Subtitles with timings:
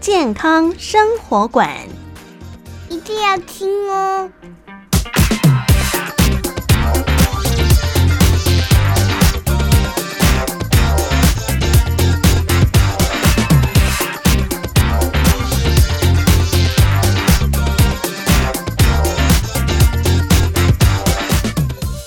[0.00, 1.68] 健康生活馆，
[2.88, 4.30] 一定要听哦。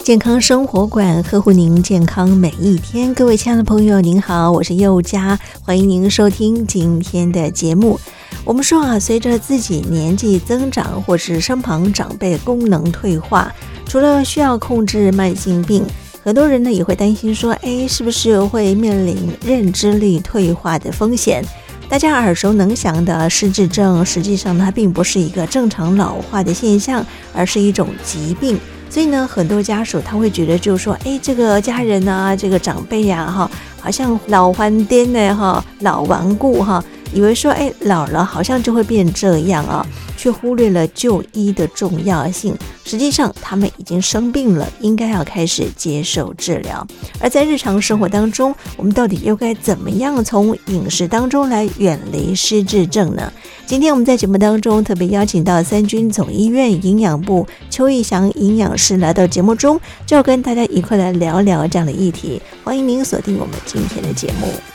[0.03, 7.97] 健康生活馆呵护您健康每一天，各位亲爱的朋友，您好，我是佑佳，欢迎您收听今天的节目。
[8.44, 13.50] 我们说啊，随着自己年纪增长，或是身旁长辈功能退化，
[13.86, 15.86] 除了需要控制慢性病，
[16.22, 21.41] 很多人呢也会担心说，哎，是不是会面临认知力退化的风险？
[21.88, 28.59] 大家耳熟能详的失智症，实际上它并不是一个正常老化的现象，而是一种疾病。
[28.94, 33.50] 所以呢，很多家属他会觉得，就是说，哎，这个家人啊，这个长辈呀，哈，
[33.81, 36.83] 好像老顽颠呢，哈，老顽固哈。
[37.14, 39.86] 以为说，哎，老了好像就会变这样啊，
[40.17, 42.58] 却忽略了就医的重要性。
[42.86, 46.86] 实际上，他们已经生病了，应该要开始接受治疗。
[47.19, 53.31] 而在日常生活当中，我们到底又该怎么样从饮食当中来远离失智症呢？
[53.66, 62.41] 今天我们在节目当中特别邀请到三军总医院营养部邱义祥营养师来到节目中，就要跟大家一块来聊聊这样的议题。
[62.64, 64.72] 欢迎您锁定我们今天的节目。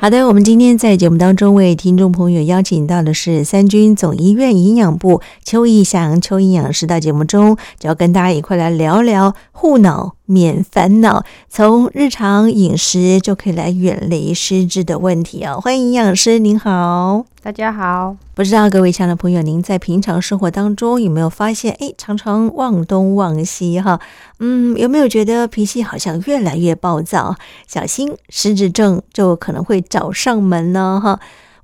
[0.00, 15.60] 好的，我们今天在节目当中为听众朋友邀请到的是三军总医院营养部邱义祥邱营养师到节目中，就要跟大家一块来聊聊护脑免烦恼，从日常饮食就可以来远离失智的问题哦。
[15.60, 18.16] 欢迎营养师，您好，大家好。
[18.32, 23.98] 不知道各位亲爱的朋友，您在平常生活当中有没有发现，哎，常常忘东忘西哈？
[24.38, 27.34] 嗯，有没有觉得脾气好像越来越暴躁？
[27.66, 31.18] 小心失智症就可能会找上门呢哈。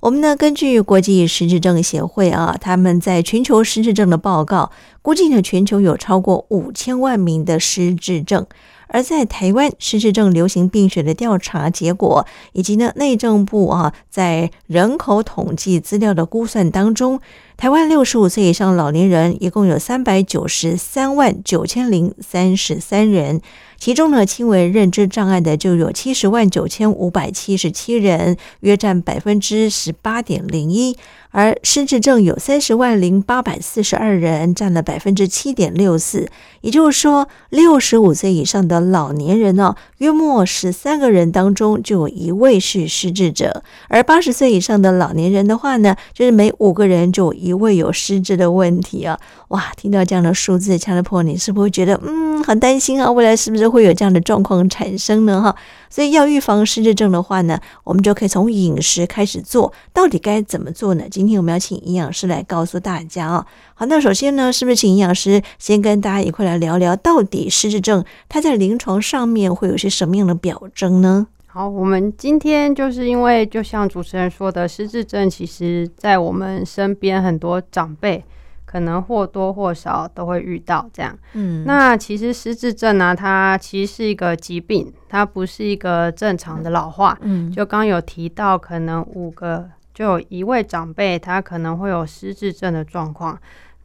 [0.07, 8.45] 我们呢，根据国际失智症协会啊，他们在全球失智症的报告，估计呢，全球有超过五千万名的失智症。
[8.87, 17.19] 而在台湾失智症流行病学的调查结果，以及呢内政部啊在人口统计资料的估算当中，
[17.57, 23.41] 台湾六十五岁以上老年人一共有三百九十三万九千零三十三人，
[23.79, 30.95] 其中呢轻微认知障碍的就有七十万九千五百七十七人，约占百分之十八点零一。
[31.31, 36.27] 而失智症有三十万零八百四十二人，占了百分之七点六四。
[36.61, 49.17] 也就是说，六十五岁以上的老年人呢，约莫十三个人当中就有一位是失智者；而八十岁以上的老年人的话呢，就是每五个人就一一位有失智的问题啊！
[49.49, 53.11] 哇，听到这样的数字，亲爱的朋友，你是不是会觉得嗯很担心啊？
[53.11, 55.41] 未来是不是会有这样的状况产生呢？
[55.41, 55.55] 哈，
[55.89, 59.71] 所以要预防失智症的话呢，我们就可以从饮食开始做。
[59.93, 61.05] 到底该怎么做呢？
[61.09, 63.45] 今天我们要请营养师来告诉大家啊。
[63.73, 71.27] 好，那首先呢，是不是请营养师先跟大家一块来聊聊，到底失智症它在临床上面会有些什么样的表征呢？
[71.57, 78.23] 好，我们今天就是因为就像主持人说的，失智症其实在我们身边很多长辈
[78.63, 81.17] 可能或多或少都会遇到这样。
[81.33, 87.17] 嗯，那其实失智症呢，它其实是一个疾病，它不是一个正常的老化。
[87.21, 89.67] 嗯，就刚有提到，可能五个。
[89.95, 93.35] 就有一位长辈，他可能会有失智症的状况，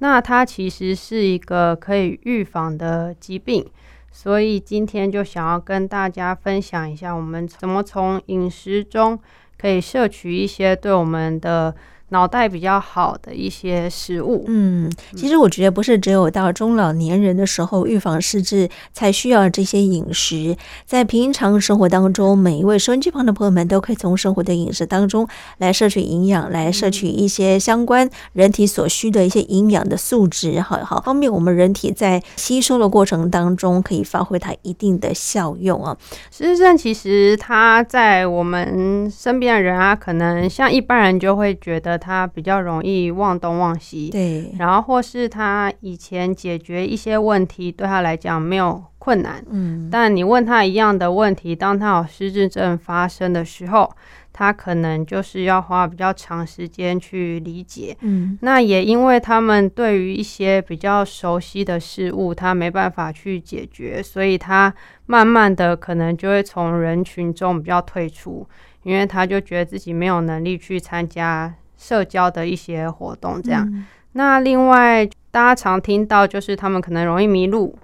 [0.01, 3.67] 那它其实是一个可以预防的疾病，
[4.15, 9.19] 所以今天就想要跟大家分享一下，我们怎么从饮食中
[9.59, 11.75] 可以摄取一些对我们的
[12.13, 14.45] 脑袋比较好的一些食物。
[14.47, 20.55] 嗯，其实我觉得不是只有到中老年人的时候预防失智才需要这些饮食，
[20.85, 25.27] 在平常生活当中，每一位收音机旁的朋友们都可以从生活的饮食当中
[25.57, 35.97] 来摄取营养，来摄取一些相关人体所需的一些营养的素质，好好方便我们人体在吸收的过程当中可以发挥它一定的效用啊。
[36.31, 42.02] 失智症其实它在我们身边的人啊，可能像一般人就会觉得。
[42.03, 53.89] 他比较容易忘东忘西，对，然后或是他以前解决一些问题对他来讲没有困难，嗯，但你问他一样的问题，当他有失智症发生的时候，
[54.33, 64.75] 他可能就是要花比较长时间去理解，嗯，那也因为他们对于一些比较熟悉的事物，他没办法去解决，所以他
[65.07, 68.47] 慢慢的可能就会从人群中比较退出，
[68.85, 71.55] 因为他就觉得自己没有能力去参加。
[71.83, 73.69] 社交的一些活动，这样。
[73.69, 77.77] 嗯、那另外，大家常听到就是他们可能容易迷路，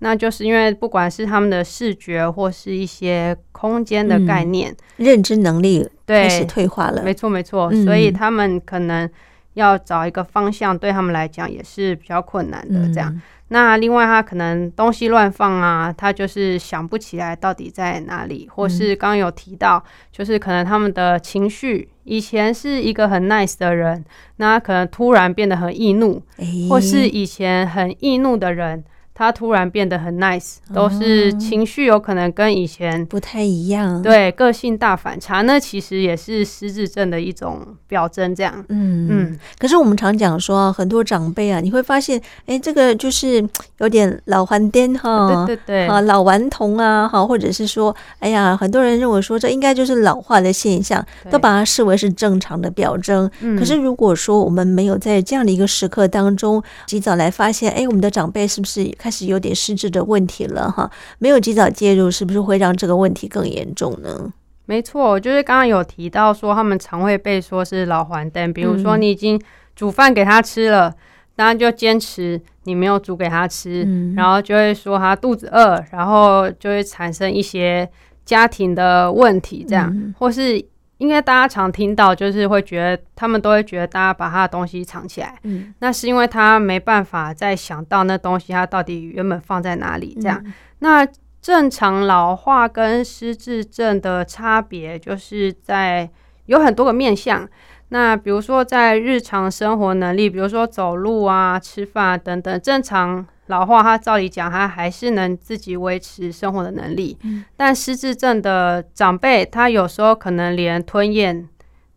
[0.00, 7.02] 那就是因为不管是他们的视觉或是一些空间的概念、嗯、认知能力开始退化了。
[7.02, 7.70] 没错，没错。
[7.72, 9.08] 嗯、所以他们可能
[9.54, 12.86] 要找一个方向，对他们来讲也是比较困难的。
[12.92, 13.10] 这样。
[13.10, 19.80] 嗯那另外，他可能东西乱放啊，他就是想不起来到底在哪里，或是刚刚有提到，
[20.10, 24.04] 就是可能他们的情绪，以前是一个很 nice 的人，
[24.36, 26.22] 那可能突然变得很易怒，
[26.70, 28.82] 或是以前很易怒的人。
[29.18, 35.40] 他突然变得很 nice，都是情绪有可能跟以前不太一样，对，个性大反差。
[35.40, 38.52] 那其实也是失智症的一种表征，这样。
[38.68, 39.08] 嗯嗯。
[39.08, 43.42] 嗯，可是我们常讲说，很多长辈啊，你会发现，哎，这个就是
[43.78, 53.30] 有点老顽颠哈，对对对，啊，老顽童啊，哈，或者是说，哎呀，很多人认为说这应该就是老化的现象，都把它视为是正常的表征。
[53.58, 58.84] 可是如果说我们没有在这样的一个时刻当中及早来发现，哎，我们的长辈是不是？
[59.06, 64.32] 开始有点失智的问题了哈，没有及早介入，是不是会让这个问题更严重呢？
[64.64, 69.40] 没错，就是刚刚有提到说，他们常会被说是老黄灯，比如说你已经
[69.76, 70.92] 煮饭给他吃了，
[71.36, 77.88] 当然就坚持你没有煮给他吃，嗯、然后就会说他肚子饿，然后就会产生一些
[78.24, 80.66] 家庭的问题，这样，嗯、或是。
[80.98, 90.40] 应该大家常听到，就是会觉得他们都会觉得大家把他的东西藏起来，嗯，那是因为他没办法再想到那东西他到底原本放在哪里这样。
[90.44, 91.06] 嗯、那
[91.42, 96.08] 正常老化跟失智症的差别，就是在
[96.46, 97.48] 有很多个面向。
[97.90, 103.26] 那比如说在日常生活能力，比如说走路啊、吃饭啊等等，正常。
[103.46, 107.16] 老化，他照理讲，他还是能自己维持生活的能力。
[107.22, 111.48] 嗯、但失智症的长辈，他有时候可能连吞咽，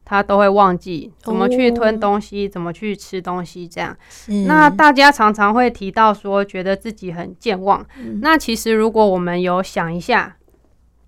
[0.06, 3.98] 他都会忘记怎么去吞东西，哦、怎么去吃东西，这样。
[4.46, 7.84] 那大家常常会提到说，觉得自己很健忘。
[7.98, 10.38] 嗯、那其实如果我们有想一下，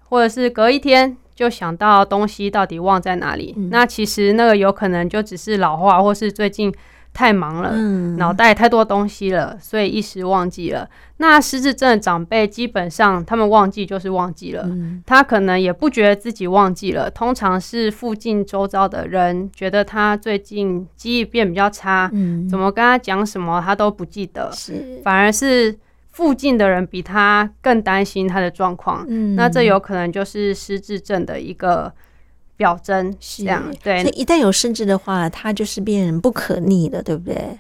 [0.10, 6.74] 或者是隔一天就想到东西到底忘在哪里，嗯、那其实那个有可能就只是老化，或是最近。
[7.14, 7.76] 太忙了，
[8.18, 10.90] 脑袋太多东西了，所以一时忘记了。
[11.18, 14.68] 那失智症的长辈基本上他们忘记就是忘记了，
[15.06, 22.10] 他可能也不觉得自己忘记了，通常是附近周遭的人觉得他最近记忆变比较差，
[22.50, 24.50] 怎么跟他讲什么他都不记得，
[25.04, 25.78] 反而是
[26.10, 29.06] 附近的人比他更担心他的状况。
[29.36, 31.94] 那这有可能就是失智症的一个。
[32.62, 37.58] 表征是这样，对，所以一旦有失智的话，它就是变成不可逆的，对不对？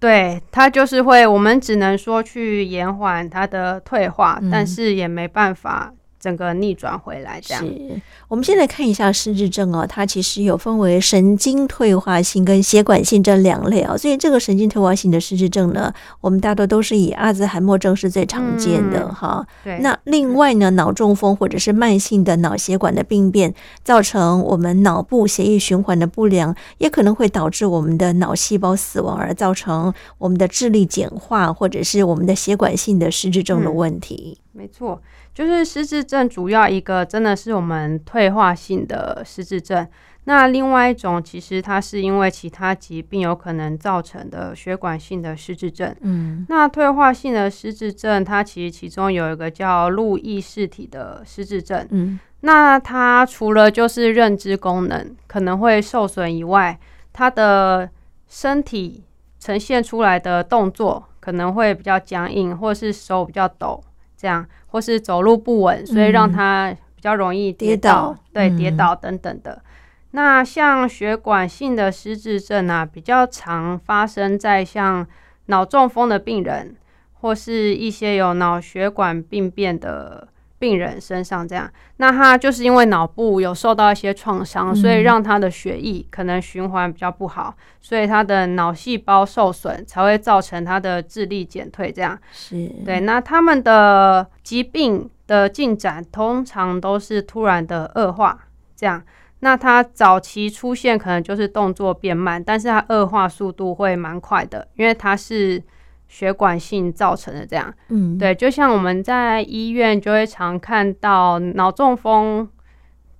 [0.00, 5.92] 对，它就是会，我们只能说去延缓它的退化，嗯、但是也没办法。
[6.20, 7.64] 整个逆转回来，这样。
[7.64, 13.98] 是，我们先来看一下失智症哦，它其实有分为神经退化性跟血管性这两类啊、哦。
[13.98, 19.46] 所以这个神经退化性的失智症呢，我们大多都是以阿兹海默症是最常见的哈。
[19.64, 19.78] 对。
[19.80, 34.36] 那另外呢，脑中风或者是慢性的脑血管的病变，造成我们脑部血液循环的不良，也可能会导致我们的脑细胞死亡，而造成我们的智力简化，或者是我们的血管性的失智症的问题。
[34.49, 35.00] 嗯、没错。
[35.32, 39.88] 就是失智症主要一个真的是我们退化性的失智症，
[40.24, 45.96] 那另外一种其实它是因为其他疾病有可能造成的血管性的失智症。
[46.02, 51.86] 嗯，那退化性的失智症它其实其中有一个叫路易氏体的失智症。
[51.88, 56.78] 嗯，那它除了就是认知功能可能会受损以外，
[57.14, 57.88] 它的
[58.28, 59.04] 身体
[59.38, 63.82] 呈现出来的动作可能会比较僵硬，或是手比较抖。
[64.20, 69.52] 这样，或是走路不稳，所以让他比较容易跌倒，跌倒对，跌倒等等的。
[69.52, 69.62] 嗯、
[70.10, 75.06] 那像血管性的失智症啊，比较常发生在像
[75.46, 76.76] 脑中风的病人，
[77.20, 80.28] 或是一些有脑血管病变的
[80.60, 81.48] 病人身上。
[81.48, 91.90] 这样，那他就是因为脑部有受到一些创伤，所以让他的血液可能循环比较不好，所以他的脑细胞受损，才会造成他的智力减退。
[91.90, 93.00] 这样是对。
[93.00, 98.38] 那他们的疾病的进展通常都是突然的恶化，
[98.76, 99.02] 这样。
[99.42, 105.62] 那他早期出现可能就是动作变慢，但是他恶化速度会蛮快的，因为他是
[106.10, 107.72] 血管性造成的这样。
[107.88, 112.48] 嗯，对，就像我们在医院就会常看到脑中风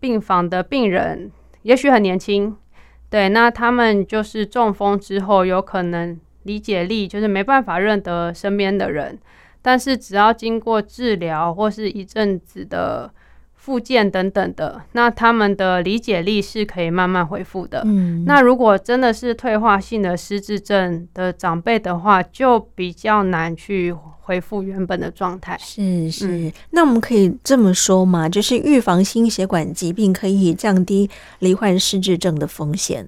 [0.00, 1.30] 病房的病人，
[1.62, 2.56] 也许很年轻，
[3.09, 9.16] 对，那他们就是中风之后有可能理解力就是没办法认得身边的人，
[9.62, 13.14] 但是只要经过治疗或是一阵子的。
[13.62, 17.83] 复健等等的，那他们的理解力是可以慢慢恢复的。
[17.85, 25.59] 嗯，那如果真的是退化性的失智症的长辈的话，就比较难去恢复原本的状态。
[25.61, 33.07] 是是，嗯，那我们可以这么说嘛，就是预防心血管疾病可以降低罹患失智症的风险。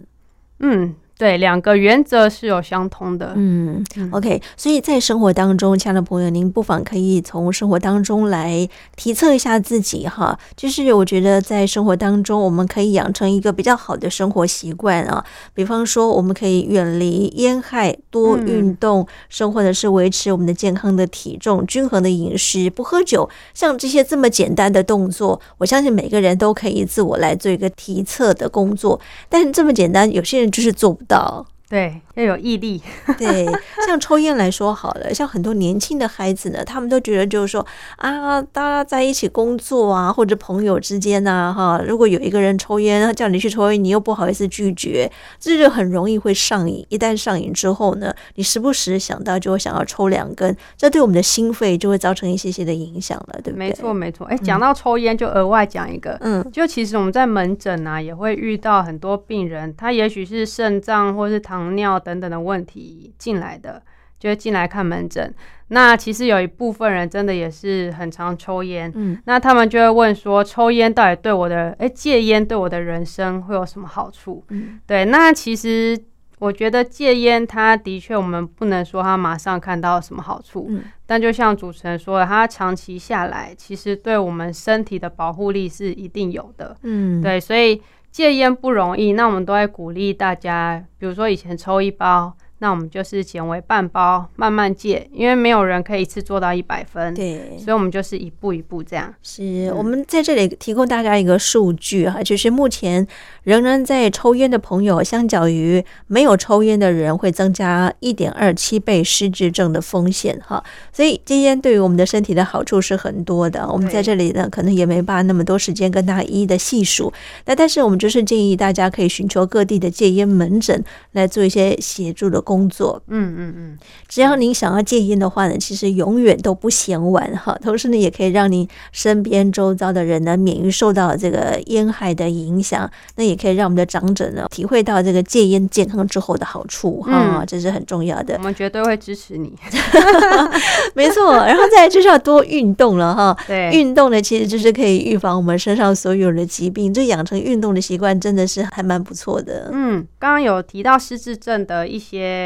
[0.61, 0.95] 嗯。
[1.23, 3.33] 对，两个原则是有相通的。
[3.37, 10.37] 嗯，OK，所以在生活当中，亲爱的朋友，您不妨可以从生活当中来体测一下自己哈。
[10.57, 15.25] 就是我觉得在生活当中，我们可以养成一个比较好的生活习惯啊。
[15.55, 23.31] 比方说，我们可以远离烟害，多运动，生活的是维持我们的健康的体重，均衡的饮食，不喝酒。
[23.55, 29.01] 像这些这么简单的动作，我相信每个人都可以自我来做一个体测的工作。
[29.29, 31.12] 但是这么简单，有些人就是做不到。
[31.13, 32.83] 到对，要有毅力。
[33.17, 33.47] 对，
[33.87, 45.11] 像抽烟来说好了，像很多年轻的孩子呢，他们都觉得就是说啊，大家在一起工作啊，或者朋友之间啊，哈，如果有一个人抽烟，他叫你去抽烟，你又不好意思拒绝，
[45.41, 46.85] 这就很容易会上瘾。
[46.91, 53.69] 一旦上瘾之后呢，你时不时想到就会想要抽两根，这对我们的心肺就会造成一些些的影响了，对不对？
[53.69, 54.27] 没错，没错。
[54.27, 61.62] 哎，讲到抽烟，就额外讲一个，嗯，就其实我们在门诊啊，也会遇到很多病人，他也许是肾脏或是糖。
[61.63, 63.81] 糖尿等等的问题进来的，
[64.19, 65.33] 就会进来看门诊。
[65.69, 74.45] 那其实有一部分人真的也是很常抽烟，嗯，那他们就会问说，抽烟到底对我的，哎，戒烟对我的人生会有什么好处？
[74.49, 75.05] 嗯，对。
[75.07, 75.99] 那其实
[76.41, 87.81] 我觉得戒烟，它的确我们不能说它马上看到什么好处，嗯，但就像主持人说的，它长期下来，其实对我们身体的保护力是一定有的，嗯，对，所以。
[88.13, 92.37] 戒烟不容易，那我们都会鼓励大家，比如说以前抽一包。
[92.63, 99.13] 那我们就是减为半包，慢慢戒，因为没有人可以一次做到一百分，对，所以我们就是一步一步这样。
[99.21, 103.05] 是我们在这里提供大家一个数据哈，就是目前
[103.43, 110.63] 仍然在抽烟的朋友，相较于没有抽烟的人，会增加一点二七倍失智症的风险哈。
[110.93, 113.69] 所以戒烟对于我们的身体的好处是很多的。
[113.69, 117.13] 我们在这里呢，可能也没办法那么多时间跟大家一一的细数。
[117.47, 122.52] 那但是我们就是建议大家可以寻求各地的戒烟门诊来做一些协助的工作。
[122.53, 127.59] 工作，嗯嗯嗯，只要您想要戒烟的话呢，其实永远都不嫌晚哈。
[127.63, 132.91] 同时呢，也可以让您身边周遭的人呢免于受到这个烟害的影响。
[133.17, 138.35] 那也可以让我们的长者呢体会到这个戒烟健康之后的好处哈，嗯，这是很重要的。
[138.37, 139.51] 我们绝对会支持你，
[140.93, 141.35] 没错。
[141.35, 143.35] 然后再来就是要多运动了哈。
[143.47, 146.93] 对，运动呢其实就是可以预防我们身上所有的疾病。
[146.93, 149.71] 就养成运动的习惯真的是还蛮不错的。
[149.73, 152.42] 嗯，刚刚有提到失智症的一些。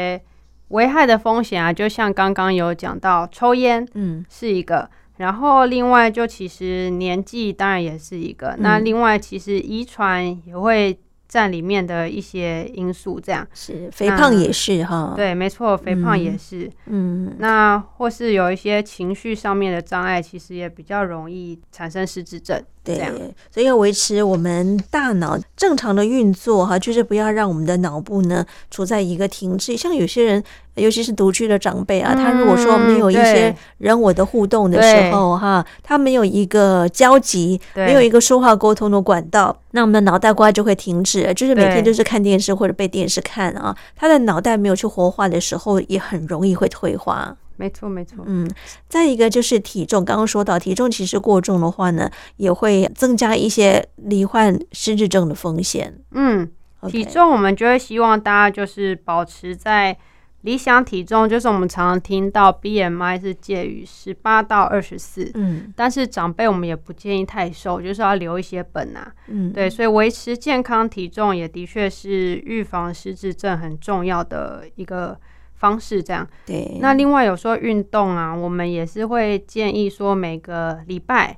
[0.69, 13.47] 危害的风险啊，就像刚刚有讲到，抽烟，嗯，是一个，嗯、然后另外就其实年纪当然也是一个，嗯、那另外其实遗传也会占里面的一些因素，这样。
[13.53, 22.61] 是肥胖也是哈，对，没错，肥胖也是，嗯，那或是有一些情绪上面的障碍，其实也比较容易产生失智症。
[22.95, 29.75] 对，所以要维持我们大脑正常的运作哈，就是不要让我们的脑部呢处在一个停滞。
[29.75, 30.43] 像有些人，
[30.75, 47.35] 尤其是独居的长辈啊，他如果说没有一些人我的互动的时候哈，他没有一个交集，没有一个说话沟通的管道，那我们的脑袋瓜就会停止，就是每天就是看电视或者被电视看啊，他的脑袋没有去活化的时候，也很容易会退化。
[47.57, 48.23] 没错，没错。
[48.25, 48.49] 嗯，
[48.87, 55.99] 再一个就是体重，刚刚说到体重其实过重的话呢，也会增加一些罹患失智症的风险。
[56.11, 56.49] 嗯
[56.87, 59.97] 体重我们就会希望大家就是保持在
[60.41, 75.19] 理想体重就是我们常常听到 BMI 是介于十八到二十四，嗯，但是长辈我们也不建议太瘦，就是要留一些本啊，嗯，对，所以维持健康体重也的确是预防失智症很重要的一个
[75.57, 76.01] 方式。
[76.01, 76.77] 这样，对。
[76.79, 81.37] 那另外有时候运动啊，我们也是会建议说每个礼拜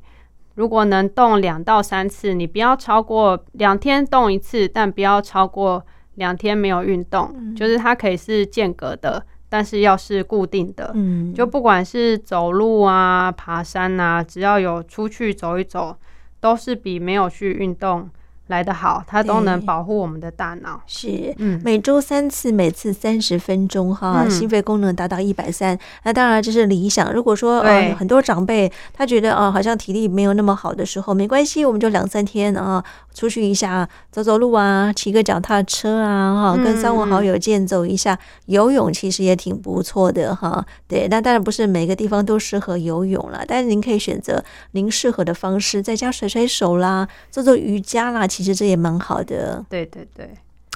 [0.56, 5.84] 如果能动两到三次，你不要超过两天动一次，但不要超过。
[6.16, 15.96] 两天没有运动，嗯，就是它可以是间隔的，但是要是固定的，嗯，就不管是走路啊、爬山啊，只要有出去走一走，
[16.42, 18.10] 都是比没有去运动
[18.50, 20.80] 来得好，它都能保护我们的大脑。
[20.86, 27.14] 是，嗯，每周三次，每次三十分钟哈，嗯，心肺功能达到一百三，那当然这是理想。
[27.14, 32.84] 如果说呃很多长辈他觉得啊，呃，好像体力没有那么好的时候，没关系，我们就两三天啊。
[33.12, 38.20] 出去一下，走走路啊，骑个脚踏车啊，哈，跟三五好友健走一下，嗯。
[38.46, 40.66] 游泳其实也挺不错的哈。
[40.88, 49.66] 对，那当然不是每个地方都适合游泳了，但是您可以选择您适合的方式，在家甩甩手啦，做做瑜伽啦，其实这也蛮好的。
[49.70, 50.30] 对对对。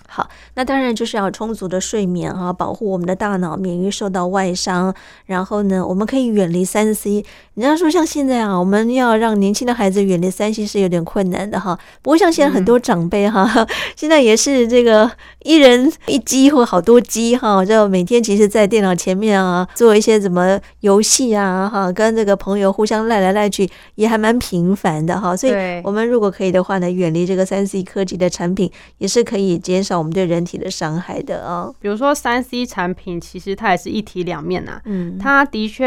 [0.05, 4.93] 好，那当然就是要充足的睡眠哈，保护我们的大脑免于受到外伤。
[5.25, 7.25] 然后呢，我们可以远离三 C。
[7.55, 11.77] 人家说像现在啊，我们要让年轻的孩子远离三 C 是有点困难的哈。
[12.01, 15.12] 不过像现在很多长辈哈、嗯，现在也是这个
[15.43, 25.38] 一人一机或好多机哈，就每天其实在电脑前面啊，做一些什么游戏啊哈，跟这个朋友互相赖来赖去，也还蛮频繁的哈。
[25.38, 30.00] 所以，我们如果可以的话呢，远离这个三 C 科技的产品，也是可以减少。
[30.00, 34.81] 我们对人体的伤害的啊，比如说三 C 产品，其实它也是一体两面呐。
[34.86, 35.81] 嗯，它的确